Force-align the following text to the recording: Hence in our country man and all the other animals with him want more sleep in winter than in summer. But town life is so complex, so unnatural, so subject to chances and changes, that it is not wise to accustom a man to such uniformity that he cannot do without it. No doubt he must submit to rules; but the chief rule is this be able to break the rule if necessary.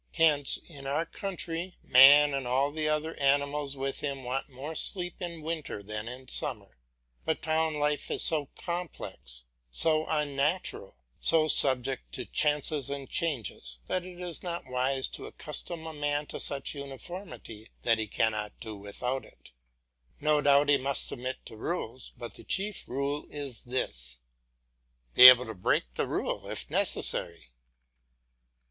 Hence 0.15 0.57
in 0.57 0.87
our 0.87 1.05
country 1.05 1.75
man 1.83 2.33
and 2.33 2.47
all 2.47 2.71
the 2.71 2.89
other 2.89 3.13
animals 3.19 3.77
with 3.77 3.99
him 3.99 4.23
want 4.23 4.49
more 4.49 4.73
sleep 4.73 5.21
in 5.21 5.43
winter 5.43 5.83
than 5.83 6.07
in 6.07 6.27
summer. 6.27 6.79
But 7.23 7.43
town 7.43 7.75
life 7.75 8.09
is 8.09 8.23
so 8.23 8.49
complex, 8.55 9.43
so 9.69 10.07
unnatural, 10.07 10.97
so 11.19 11.47
subject 11.47 12.13
to 12.13 12.25
chances 12.25 12.89
and 12.89 13.07
changes, 13.07 13.77
that 13.85 14.03
it 14.03 14.19
is 14.19 14.41
not 14.41 14.65
wise 14.65 15.07
to 15.09 15.27
accustom 15.27 15.85
a 15.85 15.93
man 15.93 16.25
to 16.33 16.39
such 16.39 16.73
uniformity 16.73 17.69
that 17.83 17.99
he 17.99 18.07
cannot 18.07 18.59
do 18.59 18.75
without 18.75 19.23
it. 19.23 19.51
No 20.19 20.41
doubt 20.41 20.69
he 20.69 20.77
must 20.77 21.05
submit 21.05 21.45
to 21.45 21.55
rules; 21.55 22.11
but 22.17 22.33
the 22.33 22.43
chief 22.43 22.87
rule 22.89 23.27
is 23.29 23.61
this 23.65 24.19
be 25.13 25.27
able 25.27 25.45
to 25.45 25.53
break 25.53 25.93
the 25.93 26.07
rule 26.07 26.49
if 26.49 26.71
necessary. 26.71 27.51